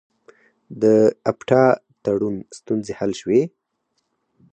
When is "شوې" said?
3.21-3.41